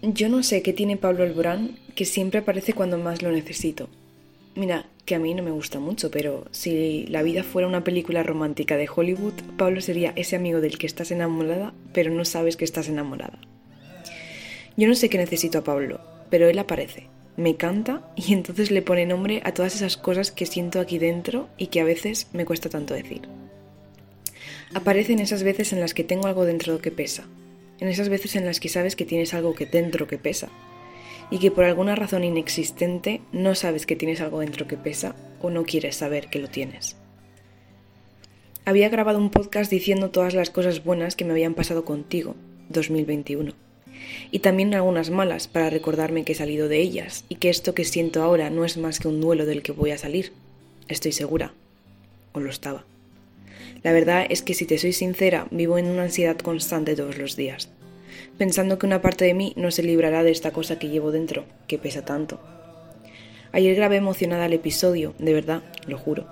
Yo 0.00 0.28
no 0.28 0.44
sé 0.44 0.62
qué 0.62 0.72
tiene 0.72 0.96
Pablo 0.96 1.24
Alborán 1.24 1.76
que 1.96 2.04
siempre 2.04 2.38
aparece 2.38 2.72
cuando 2.72 2.98
más 2.98 3.20
lo 3.20 3.32
necesito. 3.32 3.88
Mira, 4.54 4.86
que 5.04 5.16
a 5.16 5.18
mí 5.18 5.34
no 5.34 5.42
me 5.42 5.50
gusta 5.50 5.80
mucho, 5.80 6.12
pero 6.12 6.46
si 6.52 7.04
la 7.08 7.22
vida 7.22 7.42
fuera 7.42 7.66
una 7.66 7.82
película 7.82 8.22
romántica 8.22 8.76
de 8.76 8.88
Hollywood, 8.94 9.32
Pablo 9.56 9.80
sería 9.80 10.12
ese 10.14 10.36
amigo 10.36 10.60
del 10.60 10.78
que 10.78 10.86
estás 10.86 11.10
enamorada, 11.10 11.74
pero 11.92 12.12
no 12.12 12.24
sabes 12.24 12.56
que 12.56 12.64
estás 12.64 12.88
enamorada. 12.88 13.40
Yo 14.76 14.86
no 14.86 14.94
sé 14.94 15.08
qué 15.08 15.18
necesito 15.18 15.58
a 15.58 15.64
Pablo, 15.64 16.00
pero 16.30 16.48
él 16.48 16.60
aparece, 16.60 17.08
me 17.36 17.56
canta 17.56 18.08
y 18.14 18.34
entonces 18.34 18.70
le 18.70 18.82
pone 18.82 19.04
nombre 19.04 19.40
a 19.42 19.52
todas 19.52 19.74
esas 19.74 19.96
cosas 19.96 20.30
que 20.30 20.46
siento 20.46 20.78
aquí 20.78 20.98
dentro 20.98 21.48
y 21.58 21.68
que 21.68 21.80
a 21.80 21.84
veces 21.84 22.28
me 22.32 22.44
cuesta 22.44 22.68
tanto 22.68 22.94
decir. 22.94 23.22
Aparecen 24.74 25.18
esas 25.18 25.42
veces 25.42 25.72
en 25.72 25.80
las 25.80 25.92
que 25.92 26.04
tengo 26.04 26.28
algo 26.28 26.44
dentro 26.44 26.80
que 26.80 26.92
pesa, 26.92 27.26
en 27.80 27.88
esas 27.88 28.08
veces 28.08 28.36
en 28.36 28.44
las 28.44 28.60
que 28.60 28.68
sabes 28.68 28.96
que 28.96 29.04
tienes 29.04 29.34
algo 29.34 29.54
que 29.54 29.66
dentro 29.66 30.06
que 30.06 30.18
pesa 30.18 30.48
y 31.30 31.38
que 31.38 31.50
por 31.50 31.64
alguna 31.64 31.94
razón 31.94 32.24
inexistente 32.24 33.20
no 33.32 33.54
sabes 33.54 33.86
que 33.86 33.96
tienes 33.96 34.20
algo 34.20 34.40
dentro 34.40 34.66
que 34.66 34.76
pesa 34.76 35.14
o 35.40 35.50
no 35.50 35.64
quieres 35.64 35.96
saber 35.96 36.28
que 36.28 36.38
lo 36.38 36.48
tienes. 36.48 36.96
Había 38.64 38.88
grabado 38.88 39.18
un 39.18 39.30
podcast 39.30 39.70
diciendo 39.70 40.10
todas 40.10 40.34
las 40.34 40.50
cosas 40.50 40.84
buenas 40.84 41.16
que 41.16 41.24
me 41.24 41.32
habían 41.32 41.54
pasado 41.54 41.84
contigo, 41.84 42.34
2021, 42.68 43.54
y 44.30 44.38
también 44.40 44.74
algunas 44.74 45.10
malas 45.10 45.48
para 45.48 45.70
recordarme 45.70 46.24
que 46.24 46.32
he 46.32 46.36
salido 46.36 46.68
de 46.68 46.78
ellas 46.78 47.24
y 47.28 47.36
que 47.36 47.48
esto 47.48 47.74
que 47.74 47.84
siento 47.84 48.22
ahora 48.22 48.50
no 48.50 48.64
es 48.64 48.76
más 48.76 48.98
que 48.98 49.08
un 49.08 49.20
duelo 49.20 49.46
del 49.46 49.62
que 49.62 49.72
voy 49.72 49.90
a 49.90 49.98
salir, 49.98 50.32
estoy 50.88 51.12
segura, 51.12 51.54
o 52.32 52.40
lo 52.40 52.50
estaba. 52.50 52.84
La 53.82 53.92
verdad 53.92 54.26
es 54.28 54.42
que 54.42 54.54
si 54.54 54.66
te 54.66 54.78
soy 54.78 54.92
sincera, 54.92 55.46
vivo 55.50 55.78
en 55.78 55.86
una 55.86 56.02
ansiedad 56.02 56.36
constante 56.36 56.96
todos 56.96 57.16
los 57.16 57.36
días, 57.36 57.70
pensando 58.38 58.78
que 58.78 58.86
una 58.86 59.02
parte 59.02 59.24
de 59.24 59.34
mí 59.34 59.52
no 59.56 59.70
se 59.70 59.82
librará 59.82 60.22
de 60.22 60.30
esta 60.30 60.52
cosa 60.52 60.78
que 60.78 60.88
llevo 60.88 61.10
dentro, 61.10 61.44
que 61.66 61.76
pesa 61.76 62.04
tanto. 62.04 62.40
Ayer 63.52 63.74
grabé 63.74 63.96
emocionada 63.96 64.46
el 64.46 64.52
episodio, 64.52 65.14
de 65.18 65.34
verdad, 65.34 65.62
lo 65.86 65.98
juro. 65.98 66.26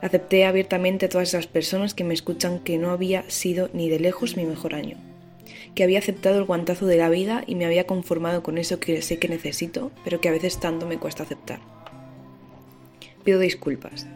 Acepté 0.00 0.44
abiertamente 0.44 1.06
a 1.06 1.08
todas 1.08 1.28
esas 1.28 1.48
personas 1.48 1.92
que 1.92 2.04
me 2.04 2.14
escuchan 2.14 2.60
que 2.60 2.78
no 2.78 2.90
había 2.90 3.28
sido 3.28 3.68
ni 3.72 3.88
de 3.88 3.98
lejos 3.98 4.36
mi 4.36 4.44
mejor 4.44 4.74
año, 4.74 4.96
que 5.74 5.82
había 5.82 5.98
aceptado 5.98 6.38
el 6.38 6.44
guantazo 6.44 6.86
de 6.86 6.96
la 6.96 7.08
vida 7.08 7.42
y 7.46 7.56
me 7.56 7.66
había 7.66 7.86
conformado 7.86 8.42
con 8.42 8.56
eso 8.56 8.78
que 8.78 9.02
sé 9.02 9.18
que 9.18 9.28
necesito, 9.28 9.90
pero 10.04 10.20
que 10.20 10.28
a 10.28 10.32
veces 10.32 10.60
tanto 10.60 10.86
me 10.86 10.98
cuesta 10.98 11.24
aceptar. 11.24 11.60
Pido 13.24 13.40
disculpas, 13.40 14.06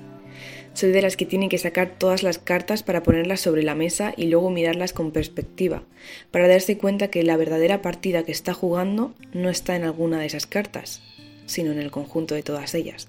soy 0.75 0.91
de 0.91 1.03
las 1.03 1.17
que 1.17 1.27
tienen 1.27 1.48
que 1.48 1.59
sacar 1.59 1.98
todas 1.98 2.23
las 2.23 2.39
cartas 2.39 2.83
para 2.83 3.03
ponerlas 3.03 3.41
sobre 3.41 3.62
la 3.62 3.75
mesa 3.75 4.15
y 4.17 4.27
luego 4.27 4.51
mirarlas 4.51 4.92
con 4.92 5.12
perspectiva, 5.12 5.83
para 6.31 6.48
darse 6.48 6.78
cuenta 6.78 7.09
que 7.09 7.23
la 7.23 7.37
verdadera 7.37 7.83
partida 7.83 8.25
que 8.25 8.33
está 8.33 8.55
jugando 8.55 9.15
no 9.33 9.50
está 9.50 9.77
en 9.77 9.84
alguna 9.84 10.20
de 10.20 10.27
esas 10.27 10.47
cartas, 10.47 11.03
sino 11.47 11.73
en 11.73 11.78
el 11.78 11.91
conjunto 11.91 12.34
de 12.34 12.43
todas 12.43 12.75
ellas. 12.75 13.09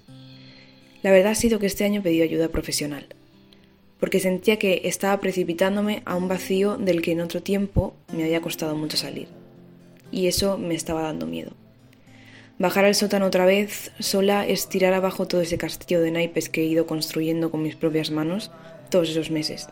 La 1.02 1.12
verdad 1.12 1.32
ha 1.32 1.36
sido 1.36 1.60
que 1.60 1.68
este 1.68 1.86
año 1.86 2.02
pedí 2.02 2.22
ayuda 2.22 2.50
profesional, 2.50 3.08
porque 4.00 4.20
sentía 4.20 4.60
que 4.60 4.82
estaba 4.86 5.20
precipitándome 5.22 6.02
a 6.06 6.16
un 6.16 6.28
vacío 6.28 6.78
del 6.78 7.02
que 7.02 7.14
en 7.14 7.22
otro 7.22 7.42
tiempo 7.42 7.94
me 8.14 8.24
había 8.24 8.42
costado 8.42 8.76
mucho 8.76 8.98
salir, 8.98 9.28
y 10.12 10.28
eso 10.28 10.58
me 10.58 10.76
estaba 10.76 11.04
dando 11.04 11.26
miedo. 11.26 11.52
Bajar 12.60 12.86
al 12.86 12.94
sótano 12.94 13.26
otra 13.26 13.48
vez, 13.48 13.92
sola, 14.00 14.46
es 14.46 14.70
tirar 14.70 14.94
abajo 14.94 15.28
todo 15.28 15.42
ese 15.42 15.58
castillo 15.58 16.02
de 16.02 16.12
naipes 16.12 16.50
que 16.50 16.62
he 16.62 16.66
ido 16.66 16.86
construyendo 16.86 17.50
con 17.50 17.64
mis 17.64 17.76
propias 17.76 18.12
manos 18.12 18.52
todos 18.92 19.10
esos 19.10 19.32
meses. 19.32 19.70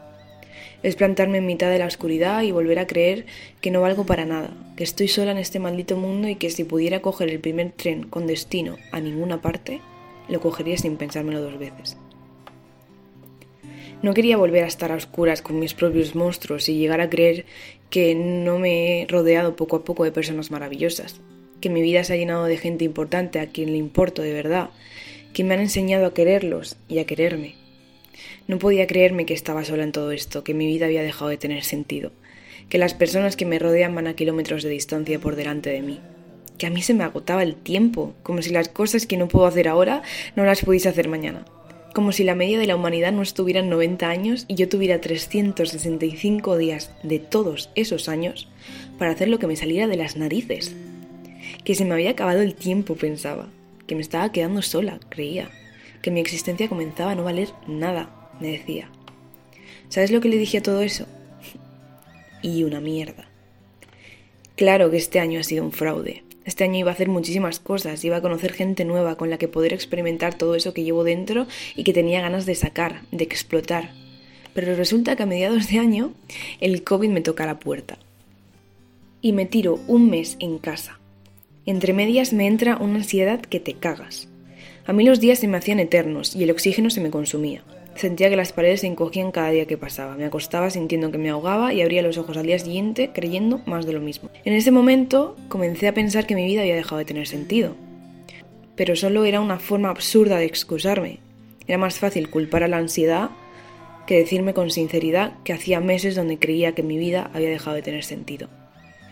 Es 0.81 0.95
plantarme 0.95 1.37
en 1.37 1.45
mitad 1.45 1.69
de 1.69 1.77
la 1.77 1.85
oscuridad 1.85 2.41
y 2.41 2.51
volver 2.51 2.79
a 2.79 2.87
creer 2.87 3.27
que 3.61 3.69
no 3.69 3.81
valgo 3.81 4.07
para 4.07 4.25
nada, 4.25 4.49
que 4.75 4.83
estoy 4.83 5.07
sola 5.07 5.31
en 5.31 5.37
este 5.37 5.59
maldito 5.59 5.95
mundo 5.95 6.27
y 6.27 6.35
que 6.35 6.49
si 6.49 6.63
pudiera 6.63 7.03
coger 7.03 7.29
el 7.29 7.39
primer 7.39 7.71
tren 7.71 8.07
con 8.07 8.25
destino 8.25 8.77
a 8.91 8.99
ninguna 8.99 9.43
parte, 9.43 9.79
lo 10.27 10.41
cogería 10.41 10.77
sin 10.77 10.97
pensármelo 10.97 11.39
dos 11.39 11.59
veces. 11.59 11.97
No 14.01 14.15
quería 14.15 14.37
volver 14.37 14.63
a 14.63 14.67
estar 14.67 14.91
a 14.91 14.95
oscuras 14.95 15.43
con 15.43 15.59
mis 15.59 15.75
propios 15.75 16.15
monstruos 16.15 16.67
y 16.67 16.79
llegar 16.79 16.99
a 16.99 17.11
creer 17.11 17.45
que 17.91 18.15
no 18.15 18.57
me 18.57 19.03
he 19.03 19.07
rodeado 19.07 19.55
poco 19.55 19.75
a 19.75 19.83
poco 19.83 20.03
de 20.03 20.11
personas 20.11 20.49
maravillosas, 20.49 21.21
que 21.61 21.69
mi 21.69 21.81
vida 21.81 22.03
se 22.03 22.13
ha 22.13 22.17
llenado 22.17 22.45
de 22.45 22.57
gente 22.57 22.83
importante 22.83 23.39
a 23.39 23.47
quien 23.47 23.71
le 23.71 23.77
importo 23.77 24.21
de 24.21 24.33
verdad, 24.33 24.71
que 25.33 25.43
me 25.43 25.53
han 25.53 25.61
enseñado 25.61 26.05
a 26.05 26.13
quererlos 26.13 26.75
y 26.89 26.99
a 26.99 27.05
quererme. 27.05 27.55
No 28.47 28.59
podía 28.59 28.87
creerme 28.87 29.25
que 29.25 29.33
estaba 29.33 29.63
sola 29.63 29.83
en 29.83 29.91
todo 29.91 30.11
esto, 30.11 30.43
que 30.43 30.53
mi 30.53 30.65
vida 30.67 30.87
había 30.87 31.03
dejado 31.03 31.29
de 31.29 31.37
tener 31.37 31.63
sentido, 31.63 32.11
que 32.67 32.77
las 32.77 32.93
personas 32.93 33.35
que 33.35 33.45
me 33.45 33.59
rodean 33.59 33.95
van 33.95 34.07
a 34.07 34.15
kilómetros 34.15 34.63
de 34.63 34.69
distancia 34.69 35.19
por 35.19 35.35
delante 35.35 35.69
de 35.69 35.81
mí, 35.81 35.99
que 36.57 36.67
a 36.67 36.69
mí 36.69 36.81
se 36.81 36.93
me 36.93 37.03
agotaba 37.03 37.43
el 37.43 37.55
tiempo, 37.55 38.13
como 38.23 38.41
si 38.41 38.49
las 38.49 38.67
cosas 38.67 39.05
que 39.05 39.17
no 39.17 39.27
puedo 39.27 39.45
hacer 39.45 39.67
ahora 39.67 40.01
no 40.35 40.43
las 40.43 40.65
pudiese 40.65 40.89
hacer 40.89 41.07
mañana, 41.07 41.45
como 41.93 42.11
si 42.11 42.23
la 42.23 42.35
media 42.35 42.59
de 42.59 42.67
la 42.67 42.75
humanidad 42.75 43.11
no 43.11 43.21
estuviera 43.21 43.59
en 43.59 43.69
90 43.69 44.09
años 44.09 44.45
y 44.47 44.55
yo 44.55 44.69
tuviera 44.69 45.01
365 45.01 46.57
días 46.57 46.91
de 47.03 47.19
todos 47.19 47.69
esos 47.75 48.09
años 48.09 48.47
para 48.97 49.11
hacer 49.11 49.27
lo 49.27 49.39
que 49.39 49.47
me 49.47 49.55
saliera 49.55 49.87
de 49.87 49.97
las 49.97 50.15
narices 50.15 50.75
que 51.63 51.75
se 51.75 51.85
me 51.85 51.93
había 51.93 52.11
acabado 52.11 52.41
el 52.41 52.55
tiempo, 52.55 52.95
pensaba, 52.95 53.49
que 53.87 53.95
me 53.95 54.01
estaba 54.01 54.31
quedando 54.31 54.61
sola, 54.61 54.99
creía, 55.09 55.49
que 56.01 56.11
mi 56.11 56.19
existencia 56.19 56.69
comenzaba 56.69 57.11
a 57.11 57.15
no 57.15 57.23
valer 57.23 57.49
nada, 57.67 58.09
me 58.39 58.51
decía. 58.51 58.89
¿Sabes 59.89 60.11
lo 60.11 60.21
que 60.21 60.29
le 60.29 60.37
dije 60.37 60.59
a 60.59 60.63
todo 60.63 60.81
eso? 60.81 61.05
y 62.41 62.63
una 62.63 62.79
mierda. 62.79 63.27
Claro 64.55 64.91
que 64.91 64.97
este 64.97 65.19
año 65.19 65.39
ha 65.39 65.43
sido 65.43 65.63
un 65.65 65.71
fraude. 65.71 66.23
Este 66.45 66.63
año 66.63 66.79
iba 66.79 66.91
a 66.91 66.93
hacer 66.93 67.09
muchísimas 67.09 67.59
cosas, 67.59 68.05
iba 68.05 68.17
a 68.17 68.21
conocer 68.21 68.53
gente 68.53 68.85
nueva 68.85 69.15
con 69.17 69.29
la 69.29 69.37
que 69.37 69.47
poder 69.47 69.73
experimentar 69.73 70.35
todo 70.37 70.55
eso 70.55 70.73
que 70.73 70.83
llevo 70.83 71.03
dentro 71.03 71.47
y 71.75 71.83
que 71.83 71.93
tenía 71.93 72.21
ganas 72.21 72.45
de 72.45 72.55
sacar, 72.55 73.01
de 73.11 73.23
explotar. 73.23 73.91
Pero 74.53 74.75
resulta 74.75 75.15
que 75.15 75.23
a 75.23 75.25
mediados 75.25 75.67
de 75.67 75.79
año 75.79 76.13
el 76.59 76.83
COVID 76.83 77.09
me 77.09 77.21
toca 77.21 77.43
a 77.43 77.47
la 77.47 77.59
puerta. 77.59 77.99
Y 79.21 79.33
me 79.33 79.45
tiro 79.45 79.79
un 79.87 80.09
mes 80.09 80.37
en 80.39 80.57
casa, 80.57 81.00
entre 81.65 81.93
medias 81.93 82.33
me 82.33 82.47
entra 82.47 82.77
una 82.77 82.95
ansiedad 82.95 83.39
que 83.41 83.59
te 83.59 83.73
cagas. 83.73 84.27
A 84.85 84.93
mí 84.93 85.03
los 85.03 85.19
días 85.19 85.39
se 85.39 85.47
me 85.47 85.57
hacían 85.57 85.79
eternos 85.79 86.35
y 86.35 86.43
el 86.43 86.51
oxígeno 86.51 86.89
se 86.89 87.01
me 87.01 87.11
consumía. 87.11 87.63
Sentía 87.95 88.29
que 88.29 88.35
las 88.35 88.53
paredes 88.53 88.81
se 88.81 88.87
encogían 88.87 89.31
cada 89.31 89.51
día 89.51 89.67
que 89.67 89.77
pasaba. 89.77 90.15
Me 90.15 90.25
acostaba 90.25 90.69
sintiendo 90.69 91.11
que 91.11 91.17
me 91.17 91.29
ahogaba 91.29 91.73
y 91.73 91.81
abría 91.81 92.01
los 92.01 92.17
ojos 92.17 92.37
al 92.37 92.45
día 92.45 92.57
siguiente 92.57 93.11
creyendo 93.13 93.61
más 93.65 93.85
de 93.85 93.93
lo 93.93 93.99
mismo. 93.99 94.29
En 94.43 94.53
ese 94.53 94.71
momento 94.71 95.35
comencé 95.49 95.87
a 95.87 95.93
pensar 95.93 96.25
que 96.25 96.35
mi 96.35 96.45
vida 96.45 96.61
había 96.61 96.75
dejado 96.75 96.99
de 96.99 97.05
tener 97.05 97.27
sentido. 97.27 97.75
Pero 98.75 98.95
solo 98.95 99.25
era 99.25 99.41
una 99.41 99.59
forma 99.59 99.89
absurda 99.89 100.37
de 100.37 100.45
excusarme. 100.45 101.19
Era 101.67 101.77
más 101.77 101.99
fácil 101.99 102.29
culpar 102.29 102.63
a 102.63 102.67
la 102.67 102.77
ansiedad 102.77 103.29
que 104.07 104.17
decirme 104.17 104.53
con 104.53 104.71
sinceridad 104.71 105.33
que 105.43 105.53
hacía 105.53 105.79
meses 105.79 106.15
donde 106.15 106.39
creía 106.39 106.73
que 106.73 106.83
mi 106.83 106.97
vida 106.97 107.29
había 107.33 107.49
dejado 107.49 107.75
de 107.75 107.83
tener 107.83 108.03
sentido. 108.03 108.49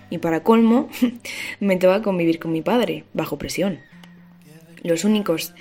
Y 0.09 0.17
para 0.17 0.43
colmo, 0.43 0.89
me 1.59 1.77
toca 1.77 2.01
convivir 2.01 2.39
con 2.39 2.51
mi 2.51 2.61
padre, 2.61 3.03
bajo 3.13 3.37
presión. 3.37 3.79
Los 4.83 5.03
únicos 5.03 5.53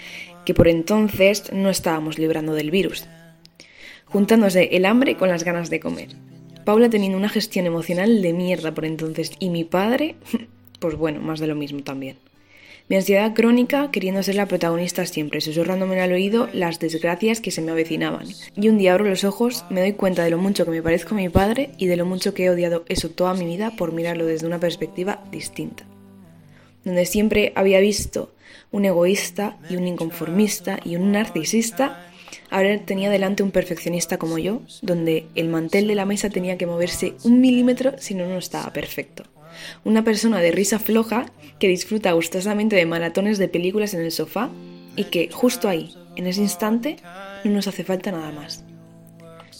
que 0.44 0.54
por 0.54 0.68
entonces 0.68 1.52
no 1.52 1.68
estábamos 1.68 2.18
librando 2.18 2.54
del 2.54 2.70
virus, 2.70 3.06
juntándose 4.06 4.76
el 4.76 4.86
hambre 4.86 5.16
con 5.16 5.28
las 5.28 5.44
ganas 5.44 5.70
de 5.70 5.80
comer. 5.80 6.08
Paula 6.64 6.88
teniendo 6.88 7.18
una 7.18 7.28
gestión 7.28 7.66
emocional 7.66 8.22
de 8.22 8.32
mierda 8.32 8.72
por 8.72 8.84
entonces 8.84 9.32
y 9.38 9.50
mi 9.50 9.64
padre, 9.64 10.16
pues 10.80 10.94
bueno, 10.96 11.20
más 11.20 11.40
de 11.40 11.46
lo 11.46 11.54
mismo 11.54 11.82
también. 11.82 12.16
Mi 12.88 12.96
ansiedad 12.96 13.34
crónica 13.34 13.90
queriendo 13.90 14.22
ser 14.22 14.36
la 14.36 14.46
protagonista 14.46 15.04
siempre, 15.04 15.42
susurrándome 15.42 16.00
al 16.00 16.12
oído 16.12 16.48
las 16.54 16.78
desgracias 16.78 17.42
que 17.42 17.50
se 17.50 17.60
me 17.60 17.70
avecinaban. 17.70 18.26
Y 18.56 18.70
un 18.70 18.78
día 18.78 18.94
abro 18.94 19.04
los 19.04 19.24
ojos, 19.24 19.66
me 19.68 19.80
doy 19.80 19.92
cuenta 19.92 20.24
de 20.24 20.30
lo 20.30 20.38
mucho 20.38 20.64
que 20.64 20.70
me 20.70 20.82
parezco 20.82 21.14
a 21.14 21.18
mi 21.18 21.28
padre 21.28 21.70
y 21.76 21.84
de 21.84 21.98
lo 21.98 22.06
mucho 22.06 22.32
que 22.32 22.46
he 22.46 22.50
odiado 22.50 22.86
eso 22.88 23.10
toda 23.10 23.34
mi 23.34 23.44
vida 23.44 23.72
por 23.76 23.92
mirarlo 23.92 24.24
desde 24.24 24.46
una 24.46 24.58
perspectiva 24.58 25.22
distinta. 25.30 25.84
Donde 26.82 27.04
siempre 27.04 27.52
había 27.56 27.78
visto 27.80 28.32
un 28.70 28.86
egoísta 28.86 29.58
y 29.68 29.76
un 29.76 29.86
inconformista 29.86 30.80
y 30.82 30.96
un 30.96 31.12
narcisista, 31.12 32.06
ahora 32.48 32.78
tenía 32.86 33.10
delante 33.10 33.42
un 33.42 33.50
perfeccionista 33.50 34.16
como 34.16 34.38
yo, 34.38 34.62
donde 34.80 35.26
el 35.34 35.50
mantel 35.50 35.88
de 35.88 35.94
la 35.94 36.06
mesa 36.06 36.30
tenía 36.30 36.56
que 36.56 36.66
moverse 36.66 37.16
un 37.22 37.42
milímetro 37.42 37.98
si 37.98 38.14
no, 38.14 38.26
no 38.26 38.38
estaba 38.38 38.72
perfecto. 38.72 39.24
Una 39.84 40.04
persona 40.04 40.40
de 40.40 40.52
risa 40.52 40.78
floja 40.78 41.26
que 41.58 41.68
disfruta 41.68 42.12
gustosamente 42.12 42.76
de 42.76 42.86
maratones 42.86 43.38
de 43.38 43.48
películas 43.48 43.94
en 43.94 44.00
el 44.00 44.12
sofá 44.12 44.50
y 44.96 45.04
que 45.04 45.30
justo 45.30 45.68
ahí, 45.68 45.94
en 46.16 46.26
ese 46.26 46.40
instante, 46.40 46.96
no 47.44 47.52
nos 47.52 47.68
hace 47.68 47.84
falta 47.84 48.10
nada 48.10 48.32
más. 48.32 48.64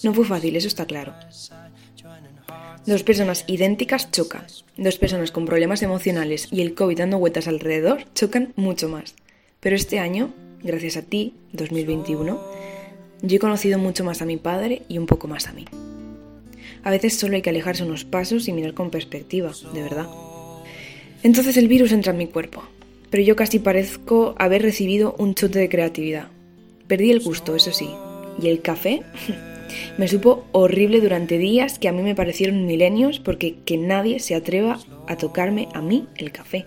No 0.02 0.14
fue 0.14 0.24
fácil, 0.24 0.56
eso 0.56 0.68
está 0.68 0.86
claro. 0.86 1.14
Dos 2.86 3.02
personas 3.02 3.44
idénticas 3.46 4.10
chocan. 4.10 4.46
Dos 4.76 4.96
personas 4.96 5.30
con 5.30 5.44
problemas 5.44 5.82
emocionales 5.82 6.48
y 6.50 6.62
el 6.62 6.74
COVID 6.74 6.98
dando 6.98 7.18
vueltas 7.18 7.48
alrededor 7.48 8.04
chocan 8.14 8.52
mucho 8.56 8.88
más. 8.88 9.14
Pero 9.60 9.76
este 9.76 9.98
año, 9.98 10.32
gracias 10.62 10.96
a 10.96 11.02
ti, 11.02 11.34
2021, 11.52 12.40
yo 13.22 13.36
he 13.36 13.40
conocido 13.40 13.78
mucho 13.78 14.04
más 14.04 14.22
a 14.22 14.26
mi 14.26 14.36
padre 14.36 14.82
y 14.88 14.98
un 14.98 15.06
poco 15.06 15.28
más 15.28 15.48
a 15.48 15.52
mí. 15.52 15.64
A 16.82 16.90
veces 16.90 17.16
solo 17.16 17.36
hay 17.36 17.42
que 17.42 17.50
alejarse 17.50 17.84
unos 17.84 18.04
pasos 18.04 18.48
y 18.48 18.52
mirar 18.52 18.74
con 18.74 18.90
perspectiva, 18.90 19.52
de 19.72 19.82
verdad. 19.82 20.06
Entonces 21.22 21.56
el 21.56 21.68
virus 21.68 21.92
entra 21.92 22.12
en 22.12 22.18
mi 22.18 22.26
cuerpo, 22.26 22.62
pero 23.10 23.22
yo 23.22 23.36
casi 23.36 23.58
parezco 23.58 24.34
haber 24.38 24.62
recibido 24.62 25.14
un 25.18 25.34
chute 25.34 25.58
de 25.58 25.68
creatividad. 25.68 26.28
Perdí 26.86 27.10
el 27.10 27.20
gusto, 27.20 27.56
eso 27.56 27.72
sí, 27.72 27.88
y 28.40 28.48
el 28.48 28.62
café 28.62 29.02
me 29.98 30.08
supo 30.08 30.46
horrible 30.52 31.00
durante 31.00 31.38
días 31.38 31.78
que 31.78 31.88
a 31.88 31.92
mí 31.92 32.02
me 32.02 32.14
parecieron 32.14 32.66
milenios 32.66 33.18
porque 33.18 33.56
que 33.64 33.76
nadie 33.76 34.20
se 34.20 34.34
atreva 34.34 34.78
a 35.06 35.16
tocarme 35.16 35.68
a 35.74 35.82
mí 35.82 36.06
el 36.16 36.32
café. 36.32 36.66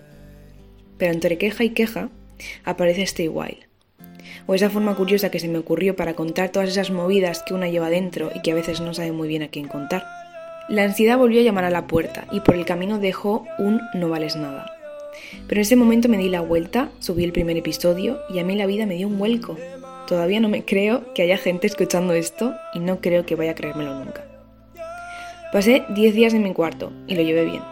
Pero 0.98 1.12
entre 1.12 1.38
queja 1.38 1.64
y 1.64 1.70
queja 1.70 2.10
aparece 2.64 3.02
Stay 3.02 3.28
Wild. 3.28 3.71
O 4.46 4.54
esa 4.54 4.70
forma 4.70 4.94
curiosa 4.94 5.30
que 5.30 5.38
se 5.38 5.48
me 5.48 5.58
ocurrió 5.58 5.96
para 5.96 6.14
contar 6.14 6.50
todas 6.50 6.68
esas 6.68 6.90
movidas 6.90 7.42
que 7.42 7.54
una 7.54 7.68
lleva 7.68 7.90
dentro 7.90 8.30
y 8.34 8.40
que 8.42 8.52
a 8.52 8.54
veces 8.54 8.80
no 8.80 8.94
sabe 8.94 9.12
muy 9.12 9.28
bien 9.28 9.42
a 9.42 9.48
quién 9.48 9.68
contar. 9.68 10.04
La 10.68 10.84
ansiedad 10.84 11.18
volvió 11.18 11.40
a 11.40 11.44
llamar 11.44 11.64
a 11.64 11.70
la 11.70 11.86
puerta 11.86 12.26
y 12.30 12.40
por 12.40 12.54
el 12.54 12.64
camino 12.64 12.98
dejó 12.98 13.44
un 13.58 13.80
no 13.94 14.08
vales 14.08 14.36
nada. 14.36 14.72
Pero 15.46 15.58
en 15.58 15.62
ese 15.62 15.76
momento 15.76 16.08
me 16.08 16.18
di 16.18 16.28
la 16.28 16.40
vuelta, 16.40 16.90
subí 17.00 17.24
el 17.24 17.32
primer 17.32 17.56
episodio 17.56 18.20
y 18.28 18.38
a 18.38 18.44
mí 18.44 18.56
la 18.56 18.66
vida 18.66 18.86
me 18.86 18.94
dio 18.94 19.08
un 19.08 19.18
vuelco. 19.18 19.56
Todavía 20.06 20.40
no 20.40 20.48
me 20.48 20.64
creo 20.64 21.12
que 21.14 21.22
haya 21.22 21.36
gente 21.36 21.66
escuchando 21.66 22.12
esto 22.12 22.54
y 22.74 22.80
no 22.80 23.00
creo 23.00 23.26
que 23.26 23.34
vaya 23.34 23.52
a 23.52 23.54
creérmelo 23.54 23.94
nunca. 23.94 24.24
Pasé 25.52 25.84
10 25.90 26.14
días 26.14 26.34
en 26.34 26.42
mi 26.42 26.52
cuarto 26.54 26.92
y 27.06 27.14
lo 27.14 27.22
llevé 27.22 27.44
bien. 27.44 27.62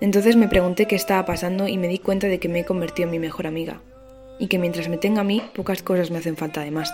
Entonces 0.00 0.36
me 0.36 0.48
pregunté 0.48 0.86
qué 0.86 0.96
estaba 0.96 1.26
pasando 1.26 1.68
y 1.68 1.76
me 1.76 1.88
di 1.88 1.98
cuenta 1.98 2.26
de 2.26 2.38
que 2.38 2.48
me 2.48 2.60
he 2.60 2.64
convertido 2.64 3.06
en 3.06 3.12
mi 3.12 3.18
mejor 3.18 3.46
amiga. 3.46 3.82
Y 4.40 4.48
que 4.48 4.58
mientras 4.58 4.88
me 4.88 4.96
tenga 4.96 5.20
a 5.20 5.24
mí, 5.24 5.42
pocas 5.54 5.82
cosas 5.82 6.10
me 6.10 6.18
hacen 6.18 6.36
falta 6.36 6.62
de 6.62 6.72
más. 6.72 6.90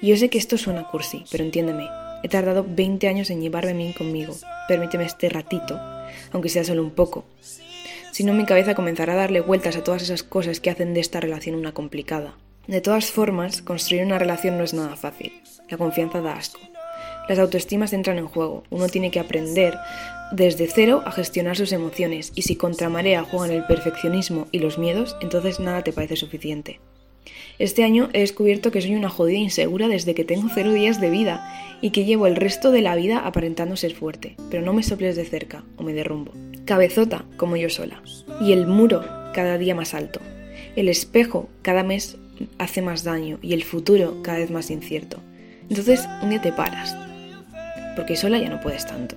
Y 0.00 0.08
yo 0.08 0.16
sé 0.16 0.28
que 0.28 0.38
esto 0.38 0.56
suena 0.56 0.86
cursi, 0.86 1.24
pero 1.32 1.42
entiéndeme, 1.42 1.88
he 2.22 2.28
tardado 2.28 2.64
20 2.68 3.08
años 3.08 3.30
en 3.30 3.40
llevarme 3.40 3.72
a 3.72 3.74
mí 3.74 3.94
conmigo. 3.96 4.36
Permíteme 4.68 5.04
este 5.04 5.28
ratito, 5.28 5.80
aunque 6.32 6.48
sea 6.48 6.62
solo 6.62 6.82
un 6.82 6.90
poco. 6.90 7.24
Si 8.12 8.24
no, 8.24 8.32
mi 8.34 8.44
cabeza 8.44 8.74
comenzará 8.74 9.14
a 9.14 9.16
darle 9.16 9.40
vueltas 9.40 9.76
a 9.76 9.84
todas 9.84 10.02
esas 10.02 10.22
cosas 10.22 10.60
que 10.60 10.70
hacen 10.70 10.94
de 10.94 11.00
esta 11.00 11.20
relación 11.20 11.56
una 11.56 11.72
complicada. 11.72 12.36
De 12.66 12.80
todas 12.80 13.10
formas, 13.10 13.62
construir 13.62 14.04
una 14.04 14.18
relación 14.18 14.58
no 14.58 14.64
es 14.64 14.74
nada 14.74 14.96
fácil. 14.96 15.32
La 15.68 15.78
confianza 15.78 16.20
da 16.20 16.34
asco. 16.34 16.60
Las 17.28 17.38
autoestimas 17.38 17.92
entran 17.92 18.18
en 18.18 18.26
juego. 18.26 18.64
Uno 18.70 18.88
tiene 18.88 19.10
que 19.10 19.20
aprender 19.20 19.76
desde 20.32 20.68
cero 20.68 21.02
a 21.04 21.12
gestionar 21.12 21.56
sus 21.56 21.72
emociones 21.72 22.32
y 22.34 22.42
si 22.42 22.56
contra 22.56 22.88
marea 22.88 23.24
juegan 23.24 23.50
el 23.50 23.64
perfeccionismo 23.64 24.46
y 24.52 24.60
los 24.60 24.78
miedos, 24.78 25.16
entonces 25.20 25.58
nada 25.58 25.82
te 25.82 25.92
parece 25.92 26.16
suficiente. 26.16 26.80
Este 27.58 27.84
año 27.84 28.08
he 28.12 28.20
descubierto 28.20 28.70
que 28.70 28.80
soy 28.80 28.94
una 28.94 29.10
jodida 29.10 29.38
insegura 29.38 29.88
desde 29.88 30.14
que 30.14 30.24
tengo 30.24 30.48
cero 30.54 30.72
días 30.72 31.00
de 31.00 31.10
vida 31.10 31.78
y 31.82 31.90
que 31.90 32.04
llevo 32.04 32.26
el 32.26 32.36
resto 32.36 32.70
de 32.70 32.80
la 32.80 32.96
vida 32.96 33.18
aparentando 33.18 33.76
ser 33.76 33.94
fuerte, 33.94 34.36
pero 34.50 34.62
no 34.64 34.72
me 34.72 34.82
soples 34.82 35.16
de 35.16 35.24
cerca 35.24 35.64
o 35.76 35.82
me 35.82 35.92
derrumbo. 35.92 36.32
Cabezota 36.64 37.24
como 37.36 37.56
yo 37.56 37.68
sola. 37.68 38.02
Y 38.40 38.52
el 38.52 38.66
muro 38.66 39.04
cada 39.34 39.58
día 39.58 39.74
más 39.74 39.94
alto. 39.94 40.20
El 40.76 40.88
espejo 40.88 41.48
cada 41.62 41.82
mes 41.82 42.16
hace 42.58 42.80
más 42.80 43.04
daño 43.04 43.38
y 43.42 43.52
el 43.52 43.64
futuro 43.64 44.22
cada 44.22 44.38
vez 44.38 44.50
más 44.50 44.70
incierto. 44.70 45.18
Entonces 45.68 46.08
un 46.22 46.30
día 46.30 46.40
te 46.40 46.52
paras, 46.52 46.96
porque 47.94 48.16
sola 48.16 48.38
ya 48.38 48.48
no 48.48 48.60
puedes 48.60 48.86
tanto. 48.86 49.16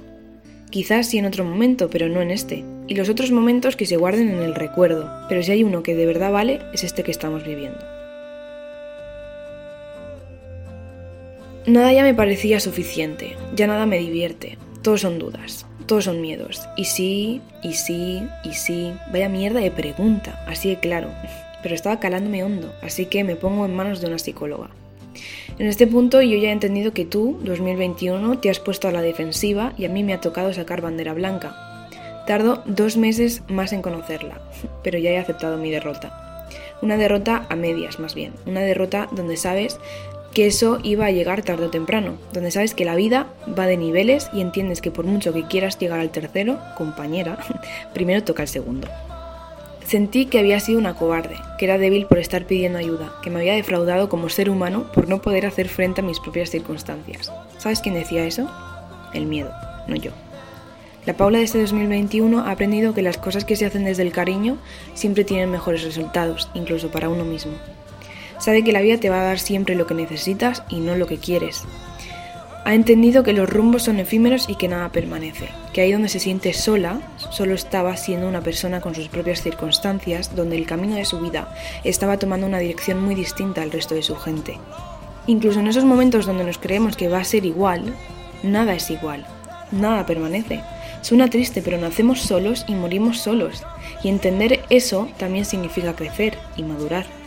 Quizás 0.74 1.06
sí 1.06 1.20
en 1.20 1.28
otro 1.28 1.46
momento, 1.46 1.88
pero 1.88 2.10
no 2.10 2.20
en 2.24 2.32
este. 2.32 2.64
Y 2.88 2.96
los 2.96 3.08
otros 3.08 3.30
momentos 3.30 3.76
que 3.76 3.86
se 3.86 3.96
guarden 3.96 4.30
en 4.30 4.42
el 4.42 4.56
recuerdo. 4.56 5.08
Pero 5.30 5.44
si 5.44 5.52
hay 5.52 5.64
uno 5.64 5.84
que 5.84 5.94
de 5.94 6.08
verdad 6.08 6.32
vale, 6.32 6.62
es 6.74 6.84
este 6.84 7.04
que 7.04 7.12
estamos 7.12 7.44
viviendo. 7.44 7.78
Nada 11.68 11.94
ya 11.94 12.02
me 12.02 12.16
parecía 12.16 12.60
suficiente, 12.60 13.36
ya 13.56 13.68
nada 13.68 13.86
me 13.86 14.00
divierte. 14.00 14.58
Todos 14.82 15.02
son 15.02 15.20
dudas, 15.20 15.68
todos 15.86 16.06
son 16.06 16.22
miedos. 16.22 16.68
Y 16.76 16.86
sí, 16.86 17.44
y 17.62 17.74
sí, 17.74 18.28
y 18.44 18.54
sí. 18.54 18.94
Vaya 19.12 19.30
mierda 19.30 19.60
de 19.60 19.70
pregunta, 19.70 20.44
así 20.48 20.70
de 20.70 20.80
claro. 20.80 21.10
Pero 21.62 21.76
estaba 21.76 22.00
calándome 22.00 22.44
hondo, 22.44 22.74
así 22.82 23.06
que 23.06 23.24
me 23.24 23.36
pongo 23.36 23.66
en 23.66 23.76
manos 23.76 24.02
de 24.02 24.08
una 24.08 24.18
psicóloga. 24.18 24.72
En 25.60 25.68
este 25.68 25.88
punto 25.88 26.22
yo 26.22 26.38
ya 26.38 26.50
he 26.50 26.52
entendido 26.52 26.94
que 26.94 27.06
tú, 27.06 27.40
2021, 27.44 28.40
te 28.40 28.50
has 28.50 28.60
puesto 28.60 28.88
a 28.88 28.92
la 28.92 29.02
defensiva 29.02 29.74
y 29.78 29.86
a 29.86 29.90
mí 29.90 30.04
me 30.04 30.14
ha 30.14 30.22
tocado 30.22 30.54
sacar 30.54 30.82
bandera 30.82 31.14
blanca. 31.14 31.90
Tardo 32.26 32.64
dos 32.66 32.98
meses 32.98 33.44
más 33.48 33.74
en 33.74 33.82
conocerla, 33.82 34.42
pero 34.84 34.98
ya 34.98 35.12
he 35.12 35.18
aceptado 35.18 35.58
mi 35.58 35.72
derrota. 35.72 36.48
Una 36.82 36.98
derrota 36.98 37.46
a 37.50 37.56
medias, 37.56 38.00
más 38.00 38.16
bien. 38.16 38.34
Una 38.46 38.62
derrota 38.62 39.08
donde 39.12 39.38
sabes 39.38 39.80
que 40.34 40.48
eso 40.48 40.80
iba 40.84 41.06
a 41.06 41.12
llegar 41.12 41.44
tarde 41.44 41.68
o 41.68 41.70
temprano, 41.70 42.18
donde 42.34 42.52
sabes 42.52 42.74
que 42.74 42.86
la 42.86 42.96
vida 42.96 43.28
va 43.58 43.68
de 43.68 43.78
niveles 43.78 44.30
y 44.34 44.42
entiendes 44.42 44.82
que 44.82 44.92
por 44.92 45.06
mucho 45.06 45.32
que 45.32 45.48
quieras 45.48 45.78
llegar 45.78 46.00
al 46.00 46.10
tercero, 46.10 46.60
compañera, 46.76 47.38
primero 47.94 48.24
toca 48.24 48.42
el 48.42 48.50
segundo. 48.50 48.88
Sentí 49.86 50.26
que 50.26 50.40
había 50.40 50.60
sido 50.60 50.80
una 50.80 50.96
cobarde, 50.96 51.36
que 51.58 51.66
era 51.66 51.78
débil 51.78 52.06
por 52.06 52.18
estar 52.18 52.46
pidiendo 52.46 52.80
ayuda, 52.80 53.14
que 53.22 53.30
me 53.30 53.40
había 53.40 53.54
defraudado 53.54 54.10
como 54.10 54.30
ser 54.30 54.50
humano 54.50 54.92
por 54.94 55.08
no 55.08 55.22
poder 55.22 55.46
hacer 55.46 55.70
frente 55.70 56.02
a 56.02 56.04
mis 56.04 56.20
propias 56.20 56.50
circunstancias. 56.50 57.32
¿Sabes 57.58 57.82
quién 57.82 57.96
decía 57.96 58.26
eso? 58.26 58.50
El 59.14 59.26
miedo, 59.26 59.52
no 59.88 59.96
yo. 59.96 60.12
La 61.06 61.18
Paula 61.18 61.40
de 61.40 61.44
este 61.44 61.60
2021 61.60 62.40
ha 62.40 62.52
aprendido 62.52 62.94
que 62.94 63.02
las 63.02 63.18
cosas 63.18 63.44
que 63.44 63.58
se 63.58 63.66
hacen 63.66 63.84
desde 63.84 64.04
el 64.04 64.14
cariño 64.14 64.58
siempre 64.94 65.26
tienen 65.26 65.52
mejores 65.52 65.84
resultados, 65.84 66.50
incluso 66.54 66.90
para 66.92 67.10
uno 67.10 67.26
mismo. 67.26 67.52
Sabe 68.40 68.64
que 68.64 68.72
la 68.72 68.82
vida 68.82 68.98
te 68.98 69.10
va 69.10 69.20
a 69.20 69.26
dar 69.26 69.40
siempre 69.40 69.76
lo 69.76 69.86
que 69.86 69.94
necesitas 69.94 70.64
y 70.70 70.80
no 70.80 70.96
lo 70.96 71.08
que 71.08 71.18
quieres, 71.18 71.64
ha 72.66 72.74
entendido 72.74 73.24
que 73.24 73.34
los 73.34 73.50
rumbos 73.50 73.84
son 73.84 74.00
efímeros 74.00 74.48
y 74.48 74.56
que 74.56 74.68
nada 74.68 74.90
permanece, 74.90 75.50
que 75.74 75.82
ahí 75.82 75.92
donde 75.92 76.08
se 76.08 76.20
siente 76.20 76.54
sola, 76.54 77.02
solo 77.30 77.54
estaba 77.54 77.98
siendo 77.98 78.28
una 78.28 78.42
persona 78.42 78.80
con 78.80 78.96
sus 78.96 79.10
propias 79.10 79.42
circunstancias, 79.42 80.36
donde 80.36 80.56
el 80.56 80.66
camino 80.66 80.96
de 80.96 81.06
su 81.06 81.20
vida 81.20 81.54
estaba 81.84 82.18
tomando 82.18 82.48
una 82.48 82.60
dirección 82.60 83.04
muy 83.04 83.16
distinta 83.16 83.62
al 83.62 83.72
resto 83.72 83.96
de 83.96 84.04
su 84.04 84.16
gente. 84.16 84.60
Incluso 85.28 85.60
en 85.60 85.68
esos 85.68 85.84
momentos 85.84 86.26
donde 86.26 86.46
nos 86.46 86.58
creemos 86.58 86.96
que 86.96 87.10
va 87.10 87.20
a 87.20 87.26
ser 87.26 87.46
igual, 87.46 87.94
nada 88.44 88.74
es 88.76 88.90
igual, 88.90 89.26
nada 89.72 90.06
permanece. 90.06 90.62
Suena 91.02 91.30
triste, 91.30 91.62
pero 91.62 91.78
nacemos 91.78 92.22
solos 92.22 92.64
y 92.68 92.76
morimos 92.76 93.20
solos, 93.20 93.64
y 94.04 94.08
entender 94.08 94.64
eso 94.70 95.10
también 95.18 95.44
significa 95.44 95.96
crecer 95.96 96.38
y 96.56 96.64
madurar. 96.64 97.23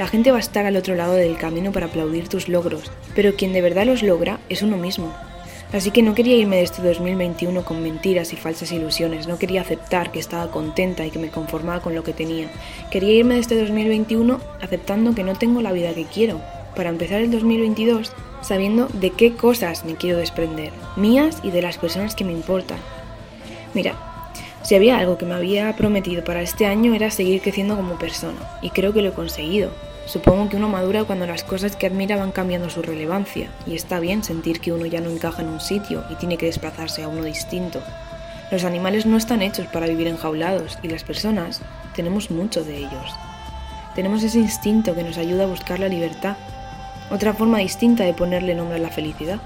La 0.00 0.06
gente 0.06 0.30
va 0.30 0.38
a 0.38 0.40
estar 0.40 0.64
al 0.64 0.78
otro 0.78 0.94
lado 0.94 1.12
del 1.12 1.36
camino 1.36 1.72
para 1.72 1.84
aplaudir 1.84 2.26
tus 2.26 2.48
logros, 2.48 2.90
pero 3.14 3.36
quien 3.36 3.52
de 3.52 3.60
verdad 3.60 3.84
los 3.84 4.02
logra 4.02 4.40
es 4.48 4.62
uno 4.62 4.78
mismo. 4.78 5.12
Así 5.74 5.90
que 5.90 6.00
no 6.00 6.14
quería 6.14 6.36
irme 6.36 6.56
de 6.56 6.62
este 6.62 6.80
2021 6.80 7.62
con 7.66 7.82
mentiras 7.82 8.32
y 8.32 8.36
falsas 8.36 8.72
ilusiones, 8.72 9.26
no 9.26 9.38
quería 9.38 9.60
aceptar 9.60 10.10
que 10.10 10.18
estaba 10.18 10.50
contenta 10.50 11.04
y 11.04 11.10
que 11.10 11.18
me 11.18 11.28
conformaba 11.28 11.82
con 11.82 11.94
lo 11.94 12.02
que 12.02 12.14
tenía. 12.14 12.50
Quería 12.90 13.12
irme 13.12 13.34
de 13.34 13.40
este 13.40 13.60
2021 13.60 14.40
aceptando 14.62 15.14
que 15.14 15.22
no 15.22 15.34
tengo 15.34 15.60
la 15.60 15.72
vida 15.72 15.92
que 15.92 16.06
quiero, 16.06 16.40
para 16.74 16.88
empezar 16.88 17.20
el 17.20 17.30
2022 17.30 18.10
sabiendo 18.40 18.88
de 18.94 19.10
qué 19.10 19.34
cosas 19.34 19.84
me 19.84 19.96
quiero 19.96 20.16
desprender, 20.16 20.72
mías 20.96 21.40
y 21.42 21.50
de 21.50 21.60
las 21.60 21.76
personas 21.76 22.14
que 22.14 22.24
me 22.24 22.32
importan. 22.32 22.78
Mira, 23.74 23.96
si 24.62 24.74
había 24.76 24.96
algo 24.96 25.18
que 25.18 25.26
me 25.26 25.34
había 25.34 25.76
prometido 25.76 26.24
para 26.24 26.40
este 26.40 26.64
año 26.64 26.94
era 26.94 27.10
seguir 27.10 27.42
creciendo 27.42 27.76
como 27.76 27.98
persona, 27.98 28.38
y 28.62 28.70
creo 28.70 28.94
que 28.94 29.02
lo 29.02 29.10
he 29.10 29.12
conseguido. 29.12 29.89
Supongo 30.10 30.48
que 30.48 30.56
uno 30.56 30.68
madura 30.68 31.04
cuando 31.04 31.24
las 31.24 31.44
cosas 31.44 31.76
que 31.76 31.86
admira 31.86 32.16
van 32.16 32.32
cambiando 32.32 32.68
su 32.68 32.82
relevancia, 32.82 33.48
y 33.64 33.76
está 33.76 34.00
bien 34.00 34.24
sentir 34.24 34.60
que 34.60 34.72
uno 34.72 34.84
ya 34.84 35.00
no 35.00 35.08
encaja 35.08 35.42
en 35.42 35.48
un 35.48 35.60
sitio 35.60 36.02
y 36.10 36.16
tiene 36.16 36.36
que 36.36 36.46
desplazarse 36.46 37.04
a 37.04 37.08
uno 37.08 37.22
distinto. 37.22 37.80
Los 38.50 38.64
animales 38.64 39.06
no 39.06 39.16
están 39.16 39.40
hechos 39.40 39.68
para 39.68 39.86
vivir 39.86 40.08
enjaulados 40.08 40.80
y 40.82 40.88
las 40.88 41.04
personas 41.04 41.62
tenemos 41.94 42.32
mucho 42.32 42.64
de 42.64 42.78
ellos. 42.78 43.14
Tenemos 43.94 44.24
ese 44.24 44.40
instinto 44.40 44.96
que 44.96 45.04
nos 45.04 45.16
ayuda 45.16 45.44
a 45.44 45.46
buscar 45.46 45.78
la 45.78 45.86
libertad, 45.86 46.36
otra 47.12 47.32
forma 47.32 47.58
distinta 47.58 48.02
de 48.02 48.12
ponerle 48.12 48.56
nombre 48.56 48.78
a 48.78 48.82
la 48.82 48.90
felicidad, 48.90 49.38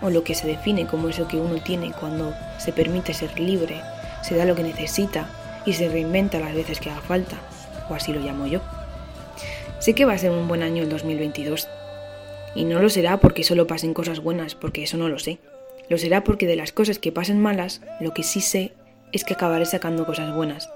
o 0.00 0.10
lo 0.10 0.22
que 0.22 0.36
se 0.36 0.46
define 0.46 0.86
como 0.86 1.08
eso 1.08 1.26
que 1.26 1.38
uno 1.38 1.60
tiene 1.60 1.90
cuando 1.90 2.34
se 2.58 2.72
permite 2.72 3.14
ser 3.14 3.40
libre, 3.40 3.80
se 4.22 4.36
da 4.36 4.44
lo 4.44 4.54
que 4.54 4.62
necesita 4.62 5.26
y 5.66 5.72
se 5.72 5.88
reinventa 5.88 6.38
las 6.38 6.54
veces 6.54 6.78
que 6.78 6.90
haga 6.90 7.00
falta, 7.00 7.34
o 7.90 7.94
así 7.94 8.12
lo 8.12 8.20
llamo 8.20 8.46
yo. 8.46 8.60
Sé 9.84 9.94
que 9.94 10.06
va 10.06 10.14
a 10.14 10.18
ser 10.18 10.30
un 10.30 10.48
buen 10.48 10.62
año 10.62 10.82
el 10.82 10.88
2022. 10.88 11.68
Y 12.54 12.64
no 12.64 12.80
lo 12.80 12.88
será 12.88 13.20
porque 13.20 13.44
solo 13.44 13.66
pasen 13.66 13.92
cosas 13.92 14.20
buenas, 14.20 14.54
porque 14.54 14.82
eso 14.82 14.96
no 14.96 15.10
lo 15.10 15.18
sé. 15.18 15.40
Lo 15.90 15.98
será 15.98 16.24
porque 16.24 16.46
de 16.46 16.56
las 16.56 16.72
cosas 16.72 16.98
que 16.98 17.12
pasen 17.12 17.38
malas, 17.38 17.82
lo 18.00 18.14
que 18.14 18.22
sí 18.22 18.40
sé 18.40 18.72
es 19.12 19.24
que 19.24 19.34
acabaré 19.34 19.66
sacando 19.66 20.06
cosas 20.06 20.34
buenas. 20.34 20.70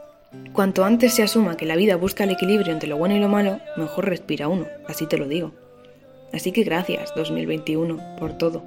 Cuanto 0.53 0.85
antes 0.85 1.15
se 1.15 1.23
asuma 1.23 1.57
que 1.57 1.65
la 1.65 1.77
vida 1.77 1.97
busca 1.97 2.25
el 2.25 2.33
equilibrio 2.33 2.71
entre 2.71 2.91
lo 2.91 2.99
bueno 2.99 3.17
y 3.17 3.19
lo 3.19 3.31
malo, 3.31 3.61
mejor 3.79 4.11
respira 4.11 4.47
uno, 4.47 4.67
así 4.87 5.07
te 5.07 5.17
lo 5.17 5.27
digo. 5.27 5.55
Así 6.35 6.53
que 6.53 6.63
gracias, 6.63 7.15
2021, 7.17 8.19
por 8.19 8.37
todo. 8.37 8.67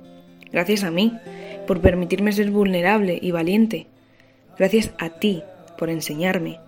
Gracias 0.51 0.83
a 0.83 0.89
mí, 0.89 1.19
por 1.67 1.81
permitirme 1.81 2.31
ser 2.31 2.49
vulnerable 2.49 3.19
y 3.21 3.29
valiente. 3.29 3.85
Gracias 4.57 4.89
a 4.97 5.11
ti, 5.11 5.43
por 5.77 5.91
enseñarme. 5.91 6.59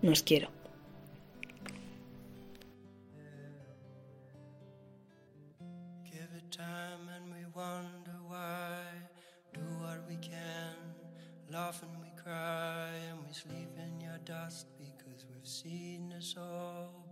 Nos 0.00 0.22
quiero. 0.22 0.53
time 6.56 7.08
and 7.16 7.32
we 7.32 7.44
wonder 7.54 8.16
why. 8.28 8.82
Do 9.52 9.60
what 9.80 10.04
we 10.08 10.16
can, 10.16 10.74
laugh 11.50 11.82
and 11.82 12.00
we 12.00 12.10
cry, 12.22 12.90
and 13.10 13.18
we 13.26 13.32
sleep 13.32 13.76
in 13.76 14.00
your 14.00 14.18
dust 14.24 14.66
because 14.78 15.26
we've 15.28 15.48
seen 15.48 16.14
us 16.16 16.34
all. 16.38 17.03